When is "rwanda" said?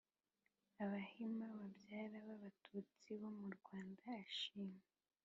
3.57-4.01